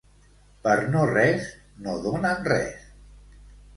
Per 0.67 0.71
no 0.95 1.03
res 1.11 1.45
no 1.87 1.95
donen 2.09 2.41
res. 2.53 2.89